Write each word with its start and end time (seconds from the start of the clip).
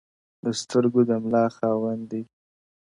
د 0.43 0.45
سترگو 0.59 1.01
د 1.09 1.11
ملا 1.23 1.45
خاوند 1.55 2.03
دی، 2.11 2.21